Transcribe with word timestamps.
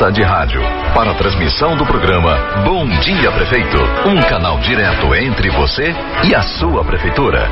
emissora 0.00 0.12
de 0.12 0.22
rádio 0.22 0.62
para 0.94 1.10
a 1.10 1.14
transmissão 1.14 1.76
do 1.76 1.84
programa 1.84 2.34
Bom 2.64 2.86
Dia 3.00 3.30
Prefeito, 3.32 3.76
um 4.06 4.20
canal 4.22 4.58
direto 4.60 5.14
entre 5.14 5.50
você 5.50 5.94
e 6.24 6.34
a 6.34 6.42
sua 6.42 6.82
prefeitura. 6.84 7.46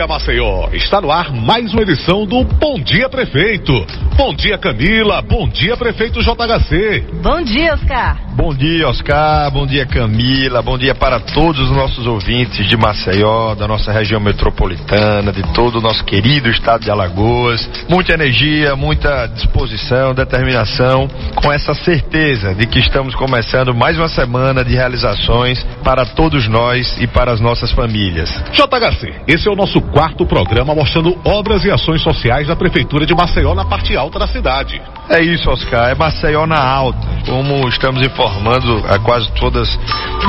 Dia, 0.00 0.06
Maceió. 0.06 0.68
Está 0.72 1.00
no 1.00 1.10
ar 1.10 1.30
mais 1.30 1.72
uma 1.74 1.82
edição 1.82 2.24
do 2.24 2.42
Bom 2.44 2.78
Dia 2.80 3.08
Prefeito. 3.08 3.72
Bom 4.16 4.32
dia, 4.34 4.56
Camila. 4.56 5.20
Bom 5.20 5.46
dia, 5.48 5.76
Prefeito 5.76 6.22
JHC. 6.22 7.04
Bom 7.22 7.42
dia, 7.42 7.74
Oscar. 7.74 8.29
Bom 8.32 8.54
dia, 8.54 8.88
Oscar. 8.88 9.50
Bom 9.50 9.66
dia, 9.66 9.84
Camila. 9.84 10.62
Bom 10.62 10.78
dia 10.78 10.94
para 10.94 11.18
todos 11.18 11.68
os 11.68 11.76
nossos 11.76 12.06
ouvintes 12.06 12.66
de 12.66 12.76
Maceió, 12.76 13.56
da 13.56 13.66
nossa 13.66 13.90
região 13.90 14.20
metropolitana, 14.20 15.32
de 15.32 15.42
todo 15.52 15.78
o 15.78 15.80
nosso 15.80 16.04
querido 16.04 16.48
estado 16.48 16.84
de 16.84 16.90
Alagoas. 16.90 17.68
Muita 17.88 18.14
energia, 18.14 18.76
muita 18.76 19.26
disposição, 19.26 20.14
determinação, 20.14 21.08
com 21.34 21.52
essa 21.52 21.74
certeza 21.74 22.54
de 22.54 22.66
que 22.66 22.78
estamos 22.78 23.16
começando 23.16 23.74
mais 23.74 23.98
uma 23.98 24.08
semana 24.08 24.64
de 24.64 24.74
realizações 24.74 25.66
para 25.82 26.06
todos 26.06 26.46
nós 26.48 26.98
e 27.00 27.08
para 27.08 27.32
as 27.32 27.40
nossas 27.40 27.72
famílias. 27.72 28.30
JHC, 28.52 29.22
esse 29.26 29.48
é 29.48 29.50
o 29.50 29.56
nosso 29.56 29.80
quarto 29.80 30.24
programa 30.24 30.72
mostrando 30.72 31.18
obras 31.24 31.64
e 31.64 31.70
ações 31.70 32.00
sociais 32.00 32.46
da 32.46 32.54
Prefeitura 32.54 33.04
de 33.04 33.14
Maceió 33.14 33.56
na 33.56 33.64
parte 33.64 33.96
alta 33.96 34.20
da 34.20 34.28
cidade. 34.28 34.80
É 35.08 35.20
isso, 35.20 35.50
Oscar. 35.50 35.90
É 35.90 35.94
Maceió 35.96 36.46
na 36.46 36.62
alta. 36.62 37.00
Como 37.26 37.68
estamos 37.68 38.00
informando 38.00 38.19
a 38.22 38.98
quase 38.98 39.30
todas 39.32 39.68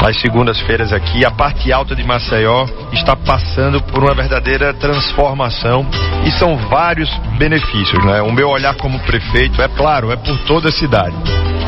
as 0.05 0.19
segundas-feiras 0.21 0.93
aqui, 0.93 1.25
a 1.25 1.31
parte 1.31 1.71
alta 1.71 1.95
de 1.95 2.03
Maceió 2.03 2.65
está 2.93 3.15
passando 3.15 3.81
por 3.81 4.03
uma 4.03 4.13
verdadeira 4.13 4.73
transformação 4.73 5.85
e 6.25 6.31
são 6.31 6.55
vários 6.69 7.09
benefícios, 7.37 8.03
né? 8.05 8.21
O 8.21 8.31
meu 8.31 8.49
olhar 8.49 8.75
como 8.75 8.99
prefeito, 8.99 9.61
é 9.61 9.67
claro, 9.67 10.11
é 10.11 10.15
por 10.15 10.37
toda 10.45 10.69
a 10.69 10.71
cidade. 10.71 11.15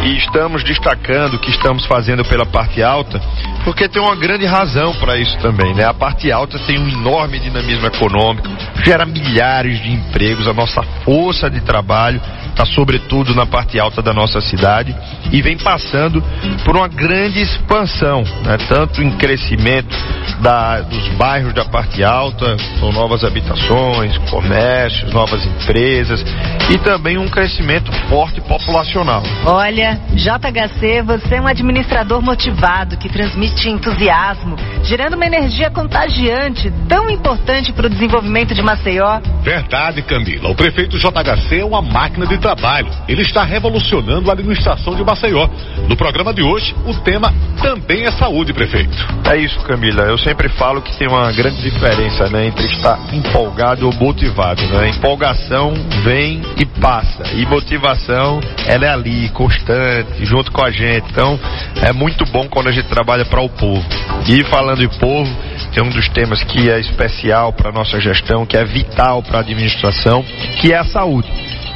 E 0.03 0.17
estamos 0.17 0.63
destacando 0.63 1.35
o 1.35 1.39
que 1.39 1.51
estamos 1.51 1.85
fazendo 1.85 2.23
pela 2.25 2.45
parte 2.45 2.81
alta, 2.81 3.21
porque 3.63 3.87
tem 3.87 4.01
uma 4.01 4.15
grande 4.15 4.45
razão 4.45 4.93
para 4.95 5.17
isso 5.17 5.37
também, 5.39 5.73
né? 5.73 5.85
A 5.85 5.93
parte 5.93 6.31
alta 6.31 6.59
tem 6.59 6.79
um 6.79 6.87
enorme 6.87 7.39
dinamismo 7.39 7.87
econômico, 7.87 8.47
gera 8.83 9.05
milhares 9.05 9.81
de 9.81 9.91
empregos, 9.91 10.47
a 10.47 10.53
nossa 10.53 10.83
força 11.03 11.49
de 11.49 11.61
trabalho 11.61 12.21
está 12.53 12.65
sobretudo 12.65 13.33
na 13.33 13.45
parte 13.45 13.79
alta 13.79 14.01
da 14.01 14.13
nossa 14.13 14.39
cidade 14.39 14.95
e 15.31 15.41
vem 15.41 15.57
passando 15.57 16.23
por 16.63 16.75
uma 16.75 16.87
grande 16.87 17.41
expansão, 17.41 18.23
né? 18.43 18.57
tanto 18.69 19.01
em 19.01 19.11
crescimento 19.17 19.95
da, 20.39 20.81
dos 20.81 21.07
bairros 21.09 21.53
da 21.53 21.65
parte 21.65 22.03
alta, 22.03 22.55
com 22.79 22.91
novas 22.91 23.23
habitações, 23.23 24.17
comércios, 24.29 25.11
novas 25.11 25.43
empresas 25.45 26.23
e 26.69 26.77
também 26.79 27.17
um 27.17 27.27
crescimento 27.27 27.91
forte 28.07 28.39
populacional. 28.41 29.23
Olha, 29.45 29.99
JHC, 30.13 31.01
você 31.01 31.35
é 31.35 31.41
um 31.41 31.47
administrador 31.47 32.21
motivado 32.21 32.97
que 32.97 33.09
transmite 33.09 33.52
entusiasmo, 33.69 34.55
gerando 34.83 35.15
uma 35.15 35.25
energia 35.25 35.69
contagiante, 35.69 36.71
tão 36.87 37.09
importante 37.09 37.71
para 37.71 37.87
o 37.87 37.89
desenvolvimento 37.89 38.53
de 38.53 38.61
Maceió. 38.61 39.19
Verdade, 39.41 40.01
Camila. 40.01 40.49
O 40.49 40.55
prefeito 40.55 40.97
JHC 40.97 41.61
é 41.61 41.65
uma 41.65 41.81
máquina 41.81 42.27
de 42.27 42.37
trabalho. 42.37 42.89
Ele 43.07 43.21
está 43.21 43.43
revolucionando 43.43 44.29
a 44.29 44.33
administração 44.33 44.95
de 44.95 45.03
Maceió. 45.03 45.47
No 45.87 45.95
programa 45.95 46.33
de 46.33 46.43
hoje, 46.43 46.75
o 46.85 46.93
tema 46.95 47.33
também 47.61 48.03
é 48.03 48.11
saúde, 48.11 48.53
prefeito. 48.53 48.95
É 49.29 49.37
isso, 49.37 49.57
Camila. 49.61 50.03
Eu 50.03 50.17
sempre 50.17 50.49
falo 50.49 50.81
que 50.81 50.95
tem 50.97 51.07
uma 51.07 51.31
grande 51.31 51.61
diferença 51.61 52.29
né, 52.29 52.47
entre 52.47 52.65
estar 52.65 52.99
empolgado 53.13 53.85
ou 53.85 53.93
motivado. 53.93 54.61
Né? 54.67 54.89
Empolgação 54.89 55.73
vem 56.03 56.41
e 56.57 56.65
passa. 56.65 57.23
E 57.33 57.45
motivação, 57.45 58.41
ela 58.67 58.85
é 58.85 58.89
ali, 58.89 59.29
constante, 59.29 60.25
junto 60.25 60.51
com 60.51 60.63
a 60.63 60.71
gente. 60.71 61.05
Então, 61.09 61.39
é 61.81 61.93
muito 61.93 62.25
bom 62.25 62.47
quando 62.49 62.67
a 62.67 62.71
gente 62.71 62.87
trabalha 62.89 63.23
para 63.23 63.41
o 63.41 63.49
povo. 63.49 63.83
E 64.27 64.43
falando 64.45 64.72
em 64.81 64.89
povo, 64.89 65.31
tem 65.73 65.83
um 65.83 65.89
dos 65.89 66.07
temas 66.09 66.43
que 66.43 66.69
é 66.69 66.79
especial 66.79 67.53
para 67.53 67.71
nossa 67.71 67.99
gestão, 67.99 68.45
que 68.45 68.57
é 68.57 68.63
vital 68.63 69.21
para 69.21 69.39
a 69.39 69.41
administração, 69.41 70.23
que 70.59 70.73
é 70.73 70.77
a 70.77 70.83
saúde. 70.83 71.29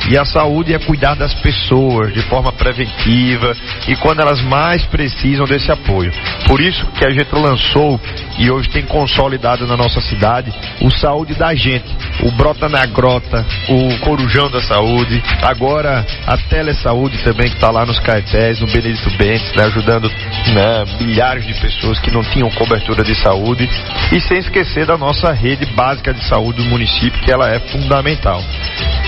E 0.10 0.18
a 0.18 0.24
saúde 0.24 0.74
é 0.74 0.80
cuidar 0.80 1.16
das 1.16 1.34
pessoas 1.36 2.14
de 2.14 2.22
forma 2.24 2.52
preventiva 2.52 3.56
e 3.88 3.96
quando 3.98 4.22
elas 4.22 4.42
mais 4.42 4.84
precisam 4.86 5.46
desse 5.46 5.72
apoio. 5.72 6.12
Por 6.46 6.62
isso 6.62 6.86
que 6.98 7.06
a 7.06 7.12
gente 7.12 7.34
lançou 7.34 8.00
e 8.38 8.50
hoje 8.50 8.70
tem 8.70 8.84
consolidado 8.84 9.68
na 9.68 9.76
nossa 9.76 10.00
cidade 10.02 10.54
o 10.82 10.92
Saúde 10.92 11.34
da 11.34 11.54
Gente, 11.54 11.88
o 12.24 12.32
Brota 12.32 12.70
na 12.70 12.86
Grota, 12.86 13.46
o 13.68 13.98
Corujão 14.00 14.50
da 14.50 14.62
Saúde, 14.62 15.22
agora 15.42 16.06
a 16.26 16.38
Telesaúde 16.38 17.18
também 17.24 17.50
que 17.50 17.56
está 17.56 17.70
lá 17.70 17.86
nos 17.86 18.00
Caetés, 18.00 18.60
no 18.60 18.68
Benedito 18.68 19.10
Bentes, 19.18 19.52
né, 19.56 19.66
ajudando 19.66 20.10
né, 20.10 20.86
milhares 21.00 21.46
de 21.46 21.54
pessoas 21.60 22.00
que 22.00 22.12
não 22.12 22.24
tinham 22.24 22.50
cobertura 22.52 23.04
de 23.04 23.16
saúde 23.16 23.70
e 24.12 24.22
sem 24.22 24.38
esquecer 24.38 24.86
da 24.86 24.98
nossa 24.98 25.32
rede 25.34 25.66
básica 25.74 26.14
de 26.14 26.24
saúde 26.26 26.64
do 26.64 26.70
município, 26.70 27.22
que 27.22 27.32
ela 27.32 27.50
é 27.50 27.60
fundamental. 27.60 28.42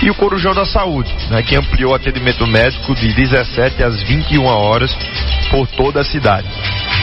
E 0.01 0.09
o 0.09 0.15
Corujão 0.15 0.53
da 0.53 0.65
Saúde, 0.65 0.88
né, 1.29 1.43
que 1.43 1.55
ampliou 1.55 1.91
o 1.91 1.95
atendimento 1.95 2.45
médico 2.47 2.95
de 2.95 3.13
17 3.13 3.83
às 3.83 4.01
21 4.03 4.45
horas 4.45 4.95
por 5.49 5.67
toda 5.67 6.01
a 6.01 6.03
cidade. 6.03 6.47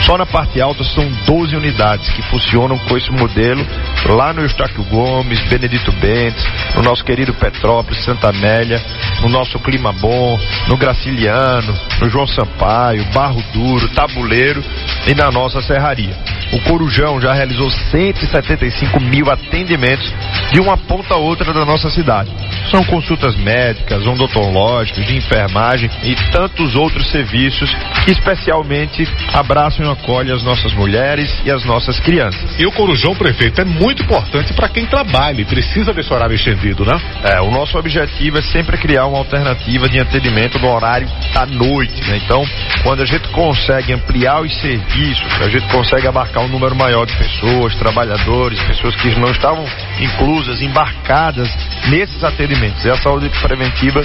Só 0.05 0.17
na 0.17 0.27
parte 0.27 0.61
alta 0.61 0.85
são 0.85 1.09
12 1.27 1.57
unidades 1.57 2.09
que 2.13 2.23
funcionam 2.23 2.79
com 2.79 2.97
esse 2.97 3.11
modelo 3.11 3.65
lá 4.09 4.33
no 4.33 4.43
Eustáquio 4.43 4.85
Gomes, 4.85 5.41
Benedito 5.49 5.91
Bentes, 5.93 6.45
no 6.75 6.83
nosso 6.83 7.05
querido 7.05 7.35
Petrópolis, 7.35 8.05
Santa 8.05 8.29
Amélia, 8.29 8.81
no 9.21 9.29
nosso 9.29 9.59
Clima 9.59 9.93
Bom, 9.93 10.39
no 10.69 10.77
Graciliano, 10.77 11.75
no 12.01 12.09
João 12.09 12.27
Sampaio, 12.27 13.05
Barro 13.07 13.43
Duro, 13.53 13.89
Tabuleiro 13.89 14.63
e 15.07 15.15
na 15.15 15.31
nossa 15.31 15.61
Serraria. 15.61 16.17
O 16.53 16.61
Corujão 16.61 17.21
já 17.21 17.33
realizou 17.33 17.71
175 17.71 19.01
mil 19.01 19.31
atendimentos 19.31 20.13
de 20.53 20.61
uma 20.61 20.77
ponta 20.77 21.15
a 21.15 21.19
outra 21.19 21.53
da 21.53 21.65
nossa 21.65 21.91
cidade. 21.91 22.31
São 22.71 22.83
consultas 22.85 23.37
médicas, 23.37 24.07
odontológicas, 24.07 25.05
de 25.05 25.17
enfermagem 25.17 25.91
e 26.03 26.15
tantos 26.31 26.75
outros 26.75 27.11
serviços 27.11 27.71
que 28.05 28.11
especialmente 28.11 29.07
abraçam 29.33 29.87
e 29.87 29.91
acolhem 29.91 30.33
as 30.33 30.43
nossas 30.43 30.73
mulheres 30.73 31.33
e 31.45 31.51
as 31.51 31.65
nossas 31.65 31.99
crianças. 32.01 32.59
E 32.59 32.67
o 32.67 32.73
Corujão, 32.73 33.15
prefeito, 33.15 33.61
é 33.61 33.65
muito 33.65 34.03
importante 34.03 34.53
para 34.53 34.69
quem 34.69 34.87
trabalha 34.87 35.41
e 35.41 35.45
precisa 35.45 35.93
desse 35.93 36.13
horário 36.13 36.35
estendido, 36.35 36.85
né? 36.85 37.01
É, 37.25 37.41
o 37.41 37.51
nosso 37.51 37.79
objetivo 37.79 38.39
é 38.39 38.43
sempre 38.43 38.77
criar 38.77 39.07
uma 39.07 39.19
alternativa 39.19 39.89
de 39.89 40.01
atendimento 40.01 40.59
no 40.59 40.69
horário 40.69 41.09
da 41.33 41.47
noite, 41.47 42.01
né? 42.09 42.21
Então, 42.25 42.45
quando 42.83 43.03
a 43.03 43.07
gente 43.07 43.29
consegue 43.29 43.93
ampliar 43.93 44.41
os 44.41 44.55
serviços, 44.61 45.41
a 45.41 45.49
gente 45.49 45.67
consegue 45.69 46.07
abarcar 46.07 46.36
um 46.41 46.49
número 46.49 46.75
maior 46.75 47.07
de 47.07 47.17
pessoas, 47.17 47.75
trabalhadores, 47.77 48.63
pessoas 48.65 48.95
que 48.97 49.15
não 49.19 49.31
estavam 49.31 49.65
inclusas, 50.01 50.61
embarcadas 50.61 51.49
nesses 51.89 52.23
atendimentos. 52.23 52.85
E 52.85 52.91
a 52.91 52.97
saúde 52.97 53.29
preventiva 53.41 54.01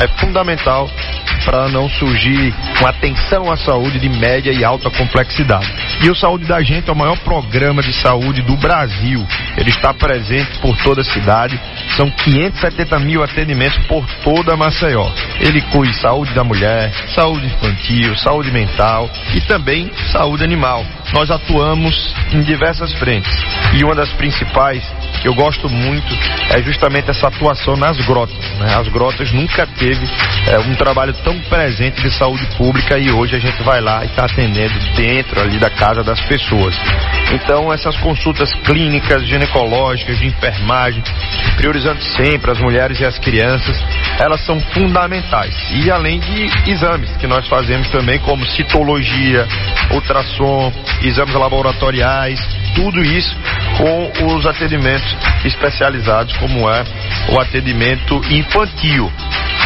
é 0.00 0.08
fundamental 0.18 0.88
para 1.44 1.68
não 1.68 1.88
surgir 1.88 2.54
uma 2.80 2.90
atenção 2.90 3.50
à 3.50 3.56
saúde 3.56 3.98
de 3.98 4.08
média 4.08 4.52
e 4.52 4.64
alta 4.64 4.90
complexidade. 4.90 5.72
E 6.02 6.10
o 6.10 6.16
Saúde 6.16 6.46
da 6.46 6.60
Gente 6.62 6.88
é 6.88 6.92
o 6.92 6.96
maior 6.96 7.18
programa 7.18 7.82
de 7.82 7.92
saúde 7.92 8.42
do 8.42 8.56
Brasil. 8.56 9.24
Ele 9.56 9.70
está 9.70 9.92
presente 9.94 10.58
por 10.60 10.76
toda 10.78 11.00
a 11.00 11.04
cidade. 11.04 11.58
São 11.96 12.10
570 12.10 12.98
mil 13.00 13.22
atendimentos 13.22 13.78
por 13.86 14.04
toda 14.24 14.56
Maceió. 14.56 15.08
Ele 15.40 15.58
inclui 15.58 15.92
saúde 15.94 16.32
da 16.34 16.44
mulher, 16.44 16.92
saúde 17.14 17.46
infantil, 17.46 18.16
saúde 18.16 18.50
mental 18.50 19.08
e 19.34 19.40
também 19.42 19.90
saúde 20.10 20.42
animal. 20.42 20.84
Nós 21.12 21.30
atuamos 21.30 22.14
em 22.32 22.42
diversas 22.42 22.92
frentes 22.94 23.32
e 23.74 23.84
uma 23.84 23.94
das 23.94 24.10
principais 24.14 24.82
que 25.20 25.28
eu 25.28 25.34
gosto 25.34 25.68
muito 25.68 26.14
é 26.50 26.62
justamente 26.62 27.10
essa 27.10 27.28
atuação 27.28 27.76
nas 27.76 27.96
grotas. 28.06 28.38
Né? 28.58 28.74
As 28.74 28.88
grotas 28.88 29.32
nunca 29.32 29.66
teve 29.66 30.06
é, 30.48 30.58
um 30.58 30.74
trabalho 30.74 31.12
tão 31.24 31.38
presente 31.42 32.00
de 32.02 32.10
saúde 32.10 32.46
pública 32.56 32.98
e 32.98 33.10
hoje 33.10 33.36
a 33.36 33.38
gente 33.38 33.62
vai 33.62 33.80
lá 33.80 34.04
e 34.04 34.06
está 34.06 34.24
atendendo 34.24 34.78
dentro 34.96 35.40
ali 35.40 35.58
da 35.58 35.70
casa 35.70 36.02
das 36.02 36.20
pessoas. 36.22 36.74
Então, 37.32 37.72
essas 37.72 37.96
consultas 37.96 38.52
clínicas, 38.64 39.26
ginecológicas, 39.26 40.18
de 40.18 40.26
enfermagem, 40.26 41.02
priorizando 41.56 42.02
sempre 42.02 42.50
as 42.50 42.58
mulheres 42.58 43.00
e 43.00 43.04
as 43.04 43.18
crianças, 43.18 43.82
elas 44.18 44.44
são 44.44 44.60
fundamentais. 44.60 45.54
E 45.72 45.90
além 45.90 46.20
de 46.20 46.70
exames 46.70 47.10
que 47.16 47.26
nós 47.26 47.48
fazemos 47.48 47.88
também, 47.88 48.18
como 48.20 48.44
citologia, 48.46 49.48
ultrassom, 49.90 50.72
exames 51.02 51.34
laboratoriais, 51.34 52.38
tudo 52.74 53.02
isso 53.02 53.34
com 53.76 54.34
os 54.34 54.46
atendimentos 54.46 55.16
especializados, 55.44 56.36
como 56.36 56.70
é 56.70 56.84
o 57.30 57.40
atendimento 57.40 58.20
infantil. 58.30 59.10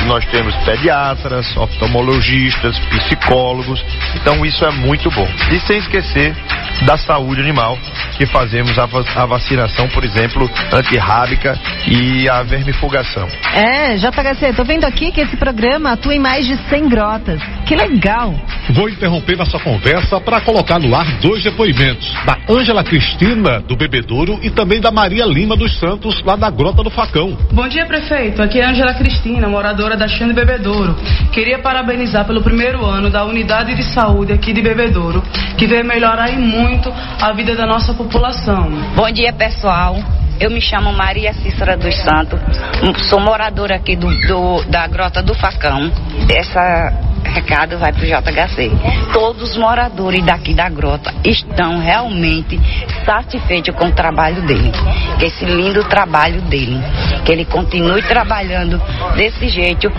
Nós 0.07 0.25
temos 0.27 0.55
pediatras, 0.57 1.57
oftalmologistas, 1.57 2.79
psicólogos, 2.79 3.85
então 4.15 4.45
isso 4.45 4.65
é 4.65 4.71
muito 4.71 5.11
bom. 5.11 5.29
E 5.51 5.59
sem 5.61 5.79
esquecer 5.79 6.35
da 6.85 6.97
saúde 6.97 7.41
animal, 7.41 7.79
que 8.17 8.27
fazemos 8.27 8.79
a, 8.79 8.85
a 8.85 9.27
vacinação, 9.27 9.89
por 9.89 10.05
exemplo, 10.05 10.51
antirrábica 10.73 11.59
e 11.89 12.29
a 12.29 12.43
vermifugação. 12.43 13.29
É, 13.55 13.97
JHC, 13.97 14.53
tô 14.55 14.65
vendo 14.65 14.85
aqui 14.85 15.11
que 15.11 15.21
esse 15.21 15.37
programa 15.37 15.93
atua 15.93 16.15
em 16.15 16.19
mais 16.19 16.47
de 16.47 16.57
100 16.69 16.89
grotas. 16.89 17.41
Que 17.65 17.75
legal! 17.75 18.35
Vou 18.71 18.89
interromper 18.89 19.37
nossa 19.37 19.59
conversa 19.59 20.21
para 20.21 20.41
colocar 20.41 20.79
no 20.79 20.95
ar 20.95 21.07
dois 21.21 21.43
depoimentos, 21.43 22.13
da 22.25 22.37
Ângela 22.49 22.85
Cristina, 22.85 23.61
do 23.61 23.77
Bebedouro, 23.77 24.39
e 24.43 24.51
também 24.51 24.81
da 24.81 24.91
Maria 24.91 25.25
Lima 25.25 25.57
dos 25.57 25.79
Santos, 25.79 26.23
lá 26.25 26.37
da 26.37 26.51
Grota 26.51 26.83
do 26.83 26.91
Facão. 26.91 27.37
Bom 27.53 27.69
dia, 27.69 27.87
prefeito. 27.87 28.43
Aqui 28.43 28.61
é 28.61 28.67
Ângela 28.67 28.95
Cristina, 28.95 29.49
moradora 29.49 29.97
da 29.97 30.09
Xande 30.09 30.35
Bebedouro. 30.35 30.97
Queria 31.33 31.59
parabenizar 31.59 32.25
pelo 32.25 32.43
primeiro 32.43 32.85
ano 32.85 33.09
da 33.09 33.25
unidade 33.25 33.75
de 33.75 33.83
saúde 33.83 34.33
aqui 34.33 34.53
de 34.53 34.61
Bebedouro, 34.61 35.23
que 35.57 35.67
veio 35.67 35.85
melhorar 35.85 36.31
muito 36.33 36.66
a 37.21 37.33
vida 37.33 37.55
da 37.55 37.67
nossa 37.67 37.95
população. 37.95 38.69
Bom 38.95 39.11
dia, 39.11 39.33
pessoal. 39.33 39.97
Eu 40.39 40.51
me 40.51 40.61
chamo 40.61 40.93
Maria 40.93 41.33
Cícera 41.33 41.77
dos 41.77 41.95
Santos, 42.03 42.39
sou 43.09 43.19
moradora 43.19 43.77
aqui 43.77 43.97
do, 43.97 44.09
do 44.27 44.65
da 44.65 44.87
Grota 44.87 45.23
do 45.23 45.33
Facão. 45.33 45.91
Essa 46.29 46.93
recado 47.27 47.79
vai 47.79 47.93
para 47.93 48.03
o 48.03 48.07
JHC. 48.07 48.71
Todos 49.13 49.51
os 49.51 49.57
moradores 49.57 50.25
daqui 50.25 50.55
da 50.55 50.69
grota 50.69 51.15
estão 51.25 51.79
realmente 51.79 52.59
satisfeitos 53.05 53.75
com 53.75 53.87
o 53.87 53.93
trabalho 53.93 54.43
dele, 54.43 54.73
com 54.73 55.25
esse 55.25 55.45
lindo 55.45 55.85
trabalho 55.85 56.41
dele, 56.43 56.81
que 57.25 57.33
ele 57.33 57.45
continue 57.45 58.03
trabalhando 58.03 58.81
desse 59.17 59.49
jeito, 59.49 59.91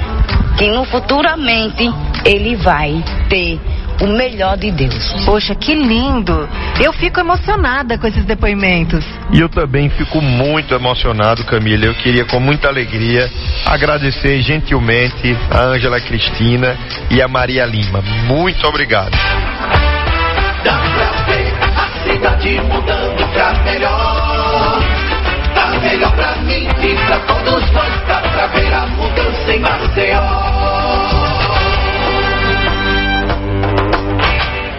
que 0.58 0.70
no 0.70 0.86
futuramente 0.86 1.90
ele 2.26 2.56
vai 2.56 3.04
ter 3.30 3.60
o 4.02 4.08
melhor 4.08 4.58
de 4.58 4.72
Deus. 4.72 5.26
Poxa, 5.26 5.56
que 5.56 5.74
lindo! 5.74 6.48
Eu 6.82 6.94
fico 6.94 7.20
emocionada 7.20 7.98
com 7.98 8.08
esses 8.08 8.26
depoimentos. 8.26 9.04
E 9.32 9.40
eu 9.40 9.50
também 9.50 9.90
fico 9.90 10.22
muito 10.22 10.74
emocionado, 10.74 11.44
Camila. 11.46 11.86
Eu 11.86 11.96
queria 11.96 12.26
com 12.26 12.40
muita 12.40 12.68
alegria 12.68 13.30
agradecer 13.66 14.42
gentilmente 14.42 15.36
a 15.50 15.66
Ângela 15.66 16.00
Cristina 16.00 16.78
e 17.10 17.22
a 17.22 17.28
Maria 17.28 17.66
Lima. 17.66 18.02
Muito 18.26 18.66
obrigado. 18.68 19.18
Dá 20.64 20.78
pra 20.78 21.12
ver 21.26 21.54
a 21.76 22.12
cidade 22.12 22.62
mudando 22.62 23.17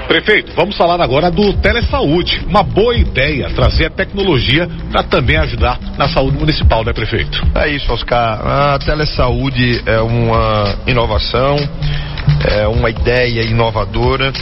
Prefeito, 0.08 0.52
vamos 0.56 0.74
falar 0.74 1.02
agora 1.02 1.30
do 1.30 1.52
telesaúde. 1.52 2.42
Uma 2.48 2.62
boa 2.62 2.96
ideia 2.96 3.50
trazer 3.50 3.84
a 3.84 3.90
tecnologia 3.90 4.66
para 4.90 5.02
também 5.02 5.36
ajudar 5.36 5.78
na 5.98 6.08
saúde 6.08 6.38
municipal, 6.38 6.82
né, 6.82 6.94
prefeito? 6.94 7.46
É 7.54 7.68
isso, 7.68 7.92
Oscar. 7.92 8.40
A 8.42 8.78
telesaúde 8.78 9.82
é 9.84 10.00
uma 10.00 10.76
inovação, 10.86 11.56
é 12.50 12.66
uma 12.66 12.88
ideia 12.88 13.42
inovadora 13.42 14.32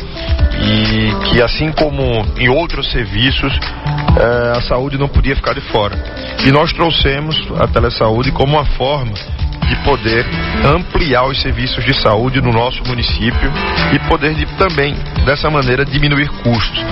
e 0.62 1.30
que, 1.30 1.42
assim 1.42 1.72
como 1.72 2.24
em 2.38 2.48
outros 2.48 2.88
serviços, 2.92 3.52
é, 3.52 4.58
a 4.58 4.62
saúde 4.62 4.96
não 4.96 5.08
podia 5.08 5.34
ficar 5.34 5.52
de 5.52 5.62
fora. 5.62 5.96
E 6.46 6.52
nós 6.52 6.72
trouxemos 6.72 7.36
a 7.58 7.66
telesaúde 7.66 8.30
como 8.30 8.52
uma 8.52 8.64
forma 8.64 9.14
de 9.66 9.76
poder 9.84 10.24
ampliar 10.64 11.26
os 11.26 11.40
serviços 11.40 11.84
de 11.84 11.94
saúde 12.00 12.40
no 12.40 12.52
nosso 12.52 12.82
município 12.86 13.50
e 13.92 13.98
poder 14.08 14.34
de, 14.34 14.46
também, 14.56 14.94
dessa 15.24 15.50
maneira, 15.50 15.84
diminuir 15.84 16.28
custos. 16.42 16.84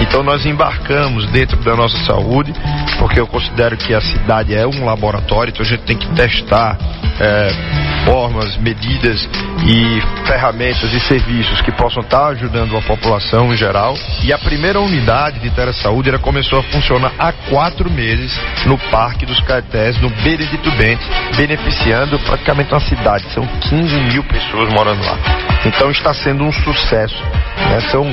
Então 0.00 0.22
nós 0.22 0.46
embarcamos 0.46 1.26
dentro 1.26 1.56
da 1.58 1.76
nossa 1.76 1.98
saúde, 2.04 2.52
porque 2.98 3.20
eu 3.20 3.26
considero 3.26 3.76
que 3.76 3.94
a 3.94 4.00
cidade 4.00 4.54
é 4.54 4.66
um 4.66 4.84
laboratório, 4.84 5.50
então 5.50 5.64
a 5.64 5.68
gente 5.68 5.82
tem 5.82 5.96
que 5.96 6.08
testar 6.14 6.78
é, 7.20 8.04
formas, 8.04 8.56
medidas 8.56 9.28
e 9.66 10.26
ferramentas 10.26 10.92
e 10.92 11.00
serviços 11.00 11.60
que 11.60 11.70
possam 11.72 12.02
estar 12.02 12.28
ajudando 12.28 12.76
a 12.76 12.82
população 12.82 13.52
em 13.52 13.56
geral. 13.56 13.94
E 14.22 14.32
a 14.32 14.38
primeira 14.38 14.80
unidade 14.80 15.38
de 15.40 15.50
telesaúde 15.50 16.08
ela 16.08 16.18
começou 16.18 16.58
a 16.58 16.62
funcionar 16.62 17.12
há 17.18 17.32
quatro 17.32 17.90
meses 17.90 18.38
no 18.66 18.78
Parque 18.90 19.26
dos 19.26 19.40
Caetés, 19.40 20.00
no 20.00 20.08
Benedito 20.08 20.70
Bente, 20.72 21.04
beneficiando 21.36 22.18
praticamente 22.20 22.72
uma 22.72 22.80
cidade. 22.80 23.30
São 23.32 23.46
15 23.46 24.00
mil 24.12 24.24
pessoas 24.24 24.72
morando 24.72 25.04
lá. 25.04 25.18
Então 25.64 25.90
está 25.90 26.14
sendo 26.14 26.44
um 26.44 26.52
sucesso. 26.52 27.22
Né? 27.68 27.80
São 27.90 28.04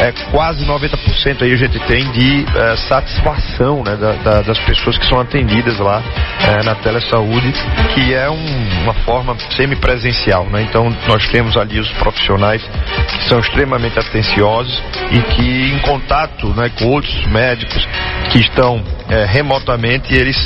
é, 0.00 0.12
quase 0.30 0.64
90% 0.64 1.42
aí 1.42 1.52
a 1.52 1.56
gente 1.56 1.78
tem 1.80 2.10
de 2.12 2.44
é, 2.56 2.76
satisfação 2.76 3.82
né, 3.84 3.96
da, 3.96 4.12
da, 4.12 4.42
das 4.42 4.58
pessoas 4.60 4.98
que 4.98 5.06
são 5.06 5.20
atendidas 5.20 5.78
lá 5.78 6.02
é, 6.46 6.64
na 6.64 6.74
telesaúde, 6.76 7.52
que 7.94 8.14
é 8.14 8.28
um, 8.30 8.82
uma 8.82 8.94
forma 8.94 9.36
semipresencial. 9.56 10.46
Né? 10.46 10.62
Então 10.62 10.94
nós 11.06 11.26
temos 11.28 11.56
ali 11.56 11.78
os 11.78 11.90
profissionais 11.92 12.62
que 12.62 13.28
são 13.28 13.38
extremamente 13.40 13.98
atenciosos 13.98 14.82
e 15.10 15.20
que 15.20 15.72
em 15.72 15.78
contato 15.80 16.48
né, 16.54 16.70
com 16.78 16.86
outros 16.86 17.26
médicos 17.26 17.86
que 18.34 18.40
estão 18.40 18.82
é, 19.08 19.24
remotamente, 19.26 20.12
eles 20.12 20.36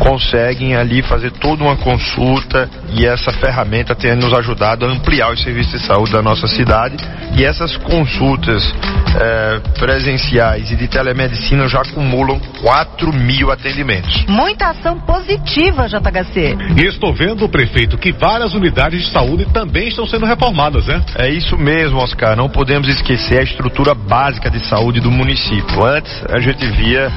conseguem 0.00 0.74
ali 0.74 1.00
fazer 1.00 1.30
toda 1.30 1.62
uma 1.62 1.76
consulta 1.76 2.68
e 2.92 3.06
essa 3.06 3.32
ferramenta 3.32 3.94
tem 3.94 4.16
nos 4.16 4.34
ajudado 4.34 4.84
a 4.84 4.88
ampliar 4.88 5.32
os 5.32 5.40
serviços 5.42 5.80
de 5.80 5.86
saúde 5.86 6.12
da 6.12 6.20
nossa 6.20 6.48
cidade 6.48 6.96
e 7.36 7.44
essas 7.44 7.76
consultas 7.76 8.74
é, 9.18 9.60
presenciais 9.78 10.70
e 10.72 10.76
de 10.76 10.88
telemedicina 10.88 11.68
já 11.68 11.82
acumulam 11.82 12.40
4 12.62 13.12
mil 13.12 13.52
atendimentos. 13.52 14.24
Muita 14.26 14.70
ação 14.70 14.98
positiva, 14.98 15.86
JHC. 15.86 16.56
E 16.76 16.86
estou 16.86 17.14
vendo, 17.14 17.48
prefeito, 17.48 17.96
que 17.96 18.12
várias 18.12 18.54
unidades 18.54 19.04
de 19.04 19.10
saúde 19.12 19.46
também 19.52 19.88
estão 19.88 20.06
sendo 20.06 20.26
reformadas, 20.26 20.86
né? 20.86 21.00
É 21.16 21.28
isso 21.28 21.56
mesmo, 21.56 21.98
Oscar. 21.98 22.36
Não 22.36 22.48
podemos 22.48 22.88
esquecer 22.88 23.38
a 23.38 23.42
estrutura 23.42 23.94
básica 23.94 24.50
de 24.50 24.66
saúde 24.66 25.00
do 25.00 25.10
município. 25.10 25.84
Antes 25.84 26.12
a 26.28 26.40
gente 26.40 26.66
via 26.72 27.10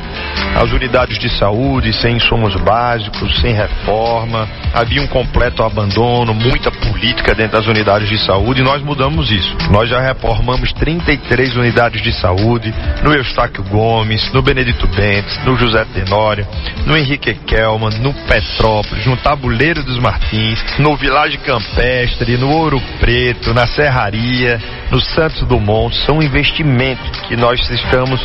as 0.55 0.71
unidades 0.71 1.17
de 1.17 1.29
saúde 1.29 1.93
sem 1.93 2.15
insumos 2.17 2.55
básicos, 2.55 3.39
sem 3.41 3.53
reforma, 3.53 4.47
havia 4.73 5.01
um 5.01 5.07
completo 5.07 5.63
abandono, 5.63 6.33
muita 6.33 6.71
política 6.71 7.33
dentro 7.33 7.57
das 7.57 7.67
unidades 7.67 8.09
de 8.09 8.17
saúde 8.19 8.61
e 8.61 8.63
nós 8.63 8.81
mudamos 8.81 9.31
isso. 9.31 9.55
Nós 9.71 9.89
já 9.89 9.99
reformamos 10.01 10.73
33 10.73 11.55
unidades 11.55 12.01
de 12.01 12.11
saúde 12.11 12.73
no 13.03 13.13
Eustáquio 13.13 13.63
Gomes, 13.63 14.31
no 14.33 14.41
Benedito 14.41 14.87
Bentes, 14.87 15.39
no 15.45 15.55
José 15.55 15.85
Tenório, 15.93 16.47
no 16.85 16.97
Henrique 16.97 17.33
Kelman, 17.33 17.99
no 17.99 18.13
Petrópolis, 18.13 19.05
no 19.05 19.17
Tabuleiro 19.17 19.83
dos 19.83 19.99
Martins, 19.99 20.63
no 20.79 20.95
Village 20.95 21.37
Campestre, 21.39 22.37
no 22.37 22.51
Ouro 22.51 22.81
Preto, 22.99 23.53
na 23.53 23.67
Serraria, 23.67 24.59
no 24.91 24.99
Santos 24.99 25.41
Dumont. 25.47 25.95
São 26.05 26.21
investimentos 26.21 27.21
que 27.21 27.35
nós 27.35 27.59
estamos 27.69 28.19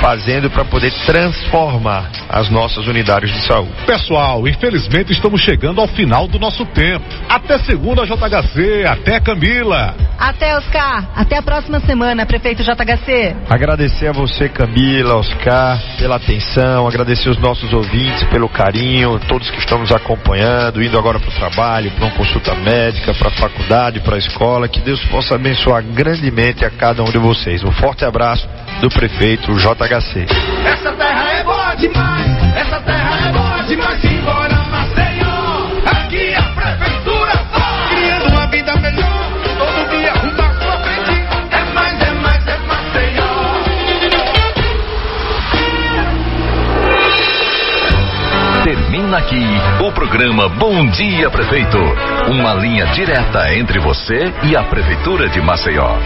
fazendo 0.00 0.50
para 0.50 0.64
poder 0.64 0.90
transformar 1.04 2.10
as 2.28 2.48
nossas 2.50 2.86
unidades 2.86 3.30
de 3.32 3.46
saúde. 3.46 3.72
Pessoal, 3.86 4.46
infelizmente 4.48 5.12
estamos 5.12 5.40
chegando 5.42 5.80
ao 5.80 5.88
final 5.88 6.26
do 6.26 6.38
nosso 6.38 6.64
tempo. 6.66 7.04
Até 7.28 7.58
segunda, 7.58 8.04
JHC. 8.04 8.84
Até 8.88 9.20
Camila. 9.20 9.94
Até, 10.18 10.56
Oscar. 10.56 11.08
Até 11.14 11.38
a 11.38 11.42
próxima 11.42 11.80
semana, 11.80 12.26
prefeito 12.26 12.62
JHC. 12.62 13.34
Agradecer 13.48 14.08
a 14.08 14.12
você, 14.12 14.48
Camila, 14.48 15.16
Oscar, 15.16 15.80
pela 15.98 16.16
atenção, 16.16 16.86
agradecer 16.86 17.30
os 17.30 17.38
nossos 17.38 17.72
ouvintes 17.72 18.22
pelo 18.24 18.48
carinho, 18.48 19.18
todos 19.20 19.50
que 19.50 19.58
estão 19.58 19.78
nos 19.78 19.90
acompanhando, 19.92 20.82
indo 20.82 20.98
agora 20.98 21.18
para 21.18 21.28
o 21.28 21.32
trabalho, 21.32 21.90
para 21.92 22.04
uma 22.04 22.14
consulta 22.14 22.54
médica, 22.54 23.14
para 23.14 23.28
a 23.28 23.32
faculdade, 23.32 24.00
para 24.00 24.16
a 24.16 24.18
escola. 24.18 24.68
Que 24.68 24.80
Deus 24.80 25.02
possa 25.06 25.34
abençoar 25.34 25.82
grandemente 25.82 26.64
a 26.64 26.70
cada 26.70 27.02
um 27.02 27.10
de 27.10 27.18
vocês. 27.18 27.64
Um 27.64 27.72
forte 27.72 28.04
abraço 28.04 28.46
do 28.80 28.88
prefeito 28.88 29.52
JHC. 29.54 30.26
Essa 30.64 30.92
terra 30.92 31.32
é 31.32 31.44
boa 31.44 31.74
demais, 31.74 32.56
essa 32.56 32.80
terra 32.80 33.28
é 33.28 33.32
boa 33.32 33.62
demais, 33.64 34.04
embora 34.04 34.56
Maceió, 34.70 35.70
aqui 35.86 36.34
a 36.34 36.42
prefeitura 36.42 37.32
tá 37.52 37.88
criando 37.90 38.28
uma 38.32 38.46
vida 38.46 38.76
melhor, 38.76 39.30
todo 39.58 39.90
dia 39.90 40.12
uma 40.14 40.54
sua 40.54 40.76
frente, 40.78 41.24
é 41.50 41.64
mais, 41.74 42.02
é 42.02 42.10
mais, 42.12 42.48
é 42.48 42.58
Maceió. 42.58 43.60
Termina 48.64 49.18
aqui 49.18 49.44
o 49.80 49.92
programa 49.92 50.48
Bom 50.48 50.86
Dia 50.86 51.30
Prefeito, 51.30 51.78
uma 52.30 52.54
linha 52.54 52.86
direta 52.86 53.54
entre 53.54 53.78
você 53.80 54.32
e 54.44 54.56
a 54.56 54.62
prefeitura 54.64 55.28
de 55.28 55.40
Maceió. 55.40 55.98